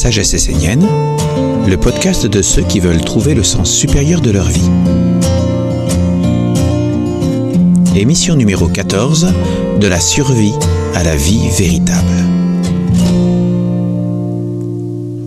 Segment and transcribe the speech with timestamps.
[0.00, 0.88] Sagesse essénienne,
[1.68, 4.70] le podcast de ceux qui veulent trouver le sens supérieur de leur vie.
[7.94, 9.34] Émission numéro 14,
[9.78, 10.54] de la survie
[10.94, 12.14] à la vie véritable.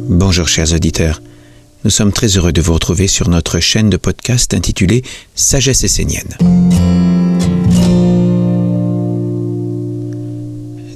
[0.10, 1.22] Bonjour chers auditeurs,
[1.84, 5.04] nous sommes très heureux de vous retrouver sur notre chaîne de podcast intitulée
[5.36, 6.36] Sagesse essénienne.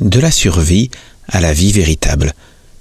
[0.02, 0.90] De la survie
[1.28, 2.34] à la vie véritable.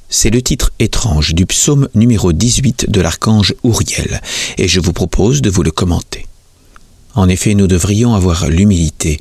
[0.08, 4.20] C'est le titre étrange du psaume numéro 18 de l'archange Ouriel,
[4.56, 6.26] et je vous propose de vous le commenter.
[7.14, 9.20] En effet, nous devrions avoir l'humilité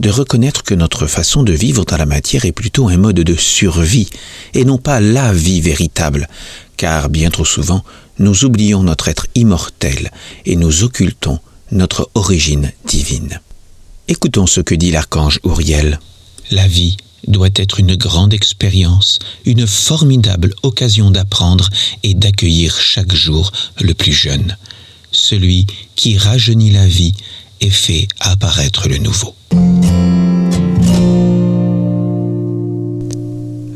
[0.00, 3.34] de reconnaître que notre façon de vivre dans la matière est plutôt un mode de
[3.36, 4.08] survie,
[4.54, 6.28] et non pas la vie véritable,
[6.76, 7.84] car bien trop souvent,
[8.18, 10.10] nous oublions notre être immortel
[10.46, 11.38] et nous occultons
[11.70, 13.40] notre origine divine.
[14.08, 16.00] Écoutons ce que dit l'archange Ouriel.
[16.50, 16.96] La vie
[17.26, 21.68] doit être une grande expérience, une formidable occasion d'apprendre
[22.02, 24.56] et d'accueillir chaque jour le plus jeune,
[25.12, 27.14] celui qui rajeunit la vie
[27.60, 29.34] et fait apparaître le nouveau.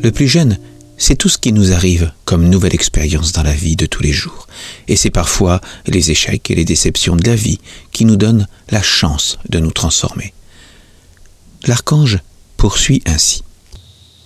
[0.03, 0.59] Le plus jeune,
[0.99, 4.13] c'est tout ce qui nous arrive comme nouvelle expérience dans la vie de tous les
[4.13, 4.47] jours.
[4.89, 7.59] Et c'est parfois les échecs et les déceptions de la vie
[7.93, 10.33] qui nous donnent la chance de nous transformer.
[11.67, 12.19] L'archange
[12.67, 13.43] poursuit ainsi.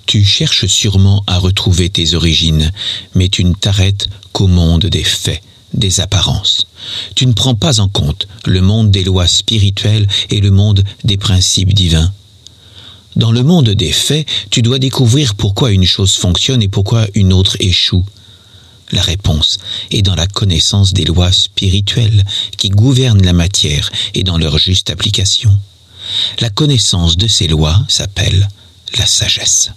[0.07, 2.73] Tu cherches sûrement à retrouver tes origines,
[3.15, 5.43] mais tu ne t'arrêtes qu'au monde des faits,
[5.75, 6.67] des apparences.
[7.15, 11.19] Tu ne prends pas en compte le monde des lois spirituelles et le monde des
[11.19, 12.11] principes divins.
[13.15, 17.35] Dans le monde des faits, tu dois découvrir pourquoi une chose fonctionne et pourquoi une
[17.35, 18.07] autre échoue.
[18.91, 19.59] La réponse
[19.91, 22.25] est dans la connaissance des lois spirituelles
[22.57, 25.53] qui gouvernent la matière et dans leur juste application.
[26.41, 28.49] La connaissance de ces lois s'appelle
[28.99, 29.71] la sagesse.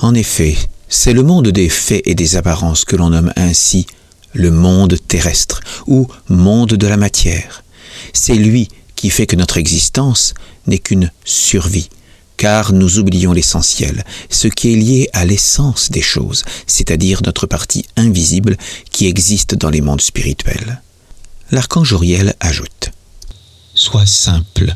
[0.00, 0.56] En effet,
[0.88, 3.86] c'est le monde des faits et des apparences que l'on nomme ainsi
[4.32, 7.64] le monde terrestre ou monde de la matière.
[8.12, 10.34] C'est lui qui fait que notre existence
[10.66, 11.88] n'est qu'une survie,
[12.36, 17.84] car nous oublions l'essentiel, ce qui est lié à l'essence des choses, c'est-à-dire notre partie
[17.96, 18.56] invisible
[18.90, 20.82] qui existe dans les mondes spirituels.
[21.54, 22.92] L'archange Uriel ajoute
[23.74, 24.74] Sois simple,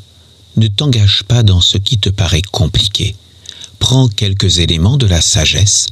[0.59, 3.17] ne t'engage pas dans ce qui te paraît compliqué.
[3.79, 5.87] Prends quelques éléments de la sagesse,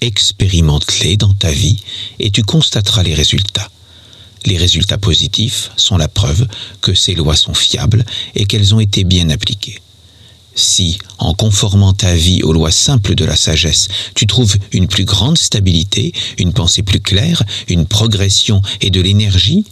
[0.00, 1.82] expérimente-les dans ta vie
[2.20, 3.68] et tu constateras les résultats.
[4.46, 6.46] Les résultats positifs sont la preuve
[6.82, 8.06] que ces lois sont fiables
[8.36, 9.82] et qu'elles ont été bien appliquées.
[10.54, 15.04] Si, en conformant ta vie aux lois simples de la sagesse, tu trouves une plus
[15.04, 19.64] grande stabilité, une pensée plus claire, une progression et de l'énergie,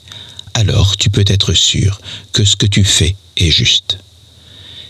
[0.56, 2.00] alors tu peux être sûr
[2.32, 3.98] que ce que tu fais est juste.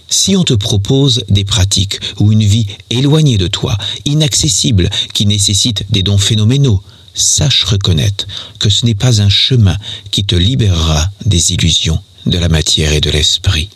[0.08, 5.82] Si on te propose des pratiques ou une vie éloignée de toi, inaccessible, qui nécessite
[5.90, 6.80] des dons phénoménaux,
[7.14, 8.28] sache reconnaître
[8.60, 9.76] que ce n'est pas un chemin
[10.12, 13.68] qui te libérera des illusions de la matière et de l'esprit.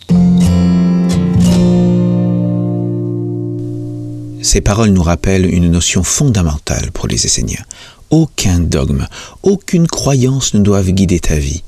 [4.42, 7.64] Ces paroles nous rappellent une notion fondamentale pour les Esséniens.
[8.10, 9.08] Aucun dogme,
[9.42, 11.62] aucune croyance ne doivent guider ta vie.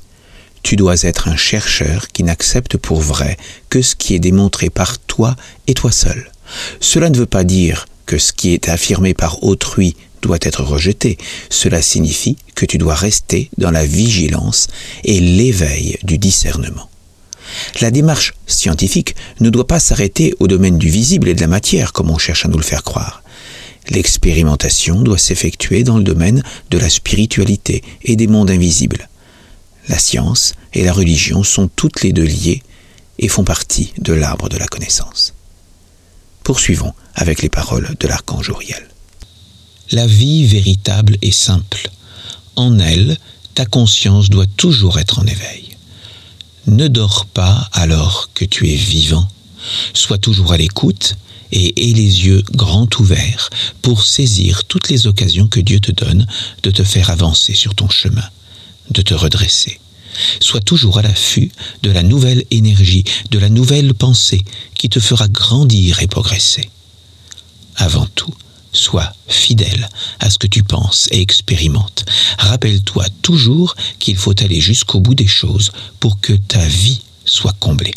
[0.63, 3.37] Tu dois être un chercheur qui n'accepte pour vrai
[3.69, 5.35] que ce qui est démontré par toi
[5.67, 6.31] et toi seul.
[6.79, 11.17] Cela ne veut pas dire que ce qui est affirmé par autrui doit être rejeté.
[11.49, 14.67] Cela signifie que tu dois rester dans la vigilance
[15.03, 16.89] et l'éveil du discernement.
[17.81, 21.91] La démarche scientifique ne doit pas s'arrêter au domaine du visible et de la matière
[21.91, 23.21] comme on cherche à nous le faire croire.
[23.89, 26.41] L'expérimentation doit s'effectuer dans le domaine
[26.71, 29.09] de la spiritualité et des mondes invisibles.
[29.89, 32.63] La science et la religion sont toutes les deux liées
[33.19, 35.33] et font partie de l'arbre de la connaissance.
[36.43, 38.87] Poursuivons avec les paroles de l'archange Uriel.
[39.91, 41.89] La vie véritable est simple.
[42.55, 43.17] En elle,
[43.55, 45.77] ta conscience doit toujours être en éveil.
[46.67, 49.27] Ne dors pas alors que tu es vivant.
[49.93, 51.15] Sois toujours à l'écoute
[51.51, 53.49] et aie les yeux grands ouverts
[53.81, 56.25] pour saisir toutes les occasions que Dieu te donne
[56.63, 58.27] de te faire avancer sur ton chemin
[58.89, 59.79] de te redresser.
[60.39, 61.51] Sois toujours à l'affût
[61.81, 64.41] de la nouvelle énergie, de la nouvelle pensée
[64.75, 66.69] qui te fera grandir et progresser.
[67.75, 68.33] Avant tout,
[68.71, 69.89] sois fidèle
[70.19, 72.05] à ce que tu penses et expérimentes.
[72.37, 77.93] Rappelle-toi toujours qu'il faut aller jusqu'au bout des choses pour que ta vie soit comblée.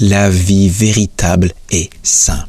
[0.00, 2.48] La vie véritable est simple.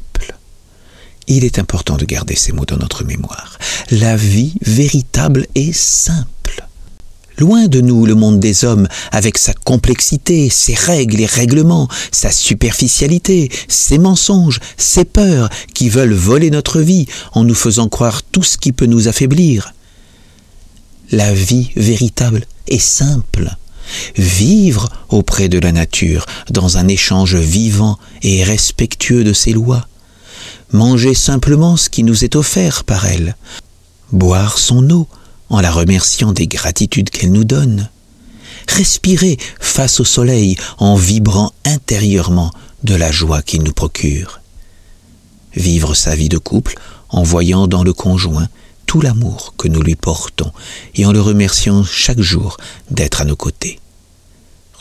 [1.28, 3.58] Il est important de garder ces mots dans notre mémoire.
[3.90, 6.28] La vie véritable est simple.
[7.38, 12.32] Loin de nous le monde des hommes, avec sa complexité, ses règles et règlements, sa
[12.32, 18.44] superficialité, ses mensonges, ses peurs, qui veulent voler notre vie en nous faisant croire tout
[18.44, 19.74] ce qui peut nous affaiblir.
[21.12, 23.50] La vie véritable est simple.
[24.16, 29.88] Vivre auprès de la nature, dans un échange vivant et respectueux de ses lois.
[30.74, 33.36] Manger simplement ce qui nous est offert par elle.
[34.12, 35.08] Boire son eau,
[35.50, 37.90] en la remerciant des gratitudes qu'elle nous donne.
[38.70, 42.52] Respirer face au soleil en vibrant intérieurement
[42.84, 44.40] de la joie qu'il nous procure.
[45.54, 46.76] Vivre sa vie de couple
[47.10, 48.48] en voyant dans le conjoint
[48.86, 50.52] tout l'amour que nous lui portons
[50.96, 52.56] et en le remerciant chaque jour
[52.90, 53.80] d'être à nos côtés.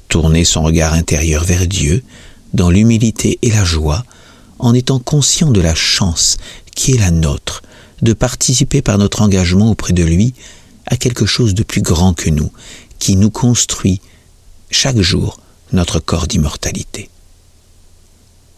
[0.08, 2.04] Tourner son regard intérieur vers Dieu
[2.54, 4.04] dans l'humilité et la joie
[4.60, 6.36] en étant conscient de la chance
[6.74, 7.62] qui est la nôtre
[8.02, 10.34] de participer par notre engagement auprès de lui
[10.86, 12.50] à quelque chose de plus grand que nous,
[12.98, 14.00] qui nous construit
[14.70, 15.40] chaque jour
[15.72, 17.10] notre corps d'immortalité.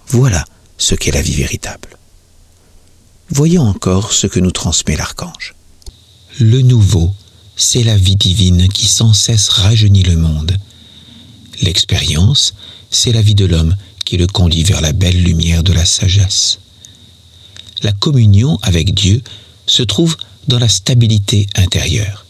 [0.08, 0.44] Voilà
[0.78, 1.99] ce qu'est la vie véritable.
[3.31, 5.54] Voyons encore ce que nous transmet l'archange.
[6.38, 7.10] Le nouveau,
[7.56, 10.56] c'est la vie divine qui sans cesse rajeunit le monde.
[11.60, 12.54] L'expérience,
[12.90, 16.58] c'est la vie de l'homme qui le conduit vers la belle lumière de la sagesse.
[17.82, 19.22] La communion avec Dieu
[19.66, 20.16] se trouve
[20.49, 22.26] dans la stabilité intérieure.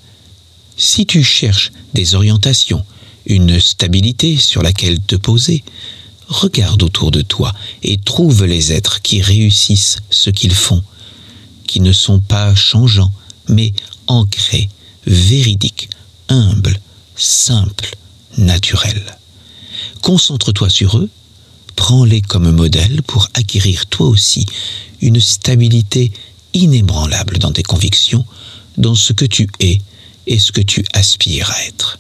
[0.77, 2.85] Si tu cherches des orientations,
[3.27, 5.63] une stabilité sur laquelle te poser,
[6.29, 7.53] regarde autour de toi
[7.83, 10.83] et trouve les êtres qui réussissent ce qu'ils font,
[11.67, 13.13] qui ne sont pas changeants,
[13.49, 13.73] mais
[14.07, 14.69] ancrés,
[15.07, 15.91] véridiques,
[16.29, 16.81] humbles,
[17.17, 17.95] simples,
[18.39, 19.19] naturels.
[20.01, 21.11] Concentre-toi sur eux,
[21.75, 24.47] prends-les comme modèle pour acquérir toi aussi
[25.01, 26.13] une stabilité
[26.55, 28.25] inébranlable dans tes convictions,
[28.79, 29.79] dans ce que tu es
[30.27, 31.99] et ce que tu aspires à être.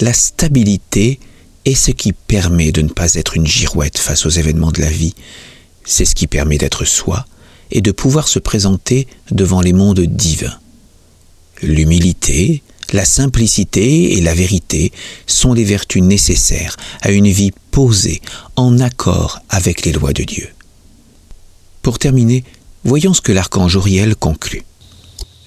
[0.00, 1.20] La stabilité
[1.64, 4.90] est ce qui permet de ne pas être une girouette face aux événements de la
[4.90, 5.14] vie.
[5.84, 7.24] C'est ce qui permet d'être soi
[7.70, 10.58] et de pouvoir se présenter devant les mondes divins.
[11.62, 12.62] L'humilité,
[12.92, 14.92] la simplicité et la vérité
[15.26, 18.20] sont les vertus nécessaires à une vie posée
[18.56, 20.48] en accord avec les lois de Dieu.
[21.82, 22.44] Pour terminer,
[22.84, 24.62] voyons ce que l'archange Uriel conclut.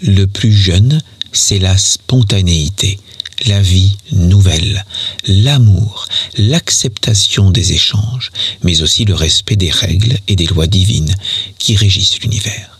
[0.01, 1.01] Le plus jeune,
[1.31, 2.99] c'est la spontanéité,
[3.45, 4.85] la vie nouvelle,
[5.27, 6.07] l'amour,
[6.37, 8.31] l'acceptation des échanges,
[8.63, 11.13] mais aussi le respect des règles et des lois divines
[11.57, 12.74] qui régissent l'univers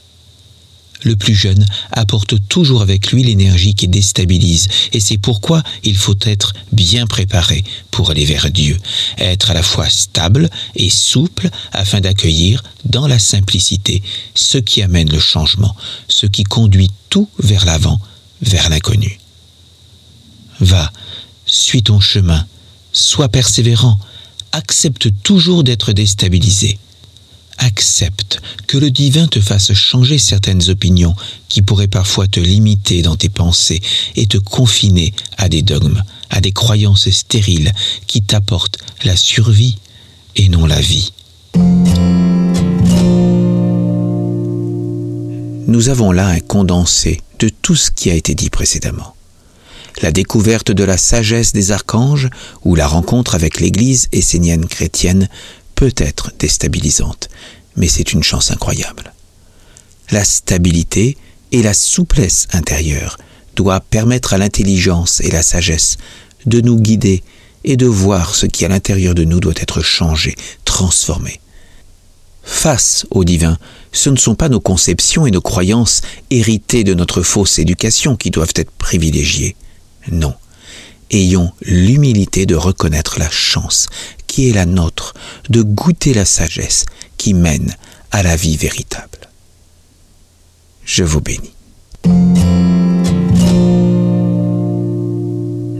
[1.05, 6.17] le plus jeune apporte toujours avec lui l'énergie qui déstabilise, et c'est pourquoi il faut
[6.23, 8.77] être bien préparé pour aller vers Dieu,
[9.17, 14.03] être à la fois stable et souple afin d'accueillir dans la simplicité
[14.33, 15.75] ce qui amène le changement,
[16.09, 18.01] ce qui conduit tout vers l'avant,
[18.41, 19.19] vers l'inconnu.
[20.59, 20.91] Va,
[21.45, 22.45] suis ton chemin,
[22.91, 23.99] sois persévérant,
[24.51, 26.79] accepte toujours d'être déstabilisé
[27.57, 31.15] accepte que le divin te fasse changer certaines opinions
[31.49, 33.81] qui pourraient parfois te limiter dans tes pensées
[34.15, 37.71] et te confiner à des dogmes, à des croyances stériles
[38.07, 39.77] qui t'apportent la survie
[40.35, 41.13] et non la vie.
[45.67, 49.15] Nous avons là un condensé de tout ce qui a été dit précédemment.
[50.01, 52.29] La découverte de la sagesse des archanges
[52.63, 55.29] ou la rencontre avec l'Église essénienne chrétienne
[55.75, 57.29] peut être déstabilisante,
[57.75, 59.13] mais c'est une chance incroyable.
[60.11, 61.17] La stabilité
[61.51, 63.17] et la souplesse intérieure
[63.55, 65.97] doivent permettre à l'intelligence et la sagesse
[66.45, 67.23] de nous guider
[67.63, 71.39] et de voir ce qui à l'intérieur de nous doit être changé, transformé.
[72.43, 73.57] Face au divin,
[73.91, 78.29] ce ne sont pas nos conceptions et nos croyances héritées de notre fausse éducation qui
[78.29, 79.55] doivent être privilégiées.
[80.11, 80.35] Non.
[81.11, 83.87] Ayons l'humilité de reconnaître la chance
[84.27, 85.13] qui est la nôtre,
[85.49, 86.85] de goûter la sagesse
[87.17, 87.75] qui mène
[88.11, 89.29] à la vie véritable.
[90.83, 91.53] Je vous bénis.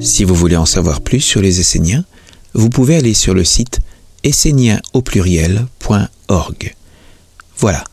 [0.01, 2.05] Si vous voulez en savoir plus sur les Esséniens,
[2.53, 3.79] vous pouvez aller sur le site
[4.24, 6.75] essénien au pluriel.org.
[7.58, 7.84] Voilà,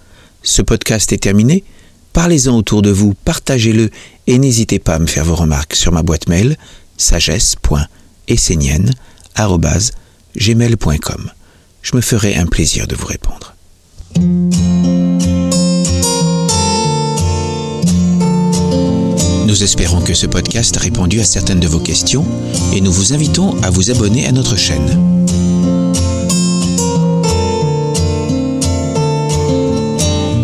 [0.42, 1.64] ce podcast est terminé.
[2.12, 3.90] Parlez-en autour de vous, partagez-le
[4.26, 6.56] et n'hésitez pas à me faire vos remarques sur ma boîte mail
[7.02, 8.92] sagesse.essénienne.com
[10.36, 11.30] gmail.com.
[11.82, 13.54] Je me ferai un plaisir de vous répondre.
[19.46, 22.24] Nous espérons que ce podcast a répondu à certaines de vos questions
[22.72, 25.26] et nous vous invitons à vous abonner à notre chaîne.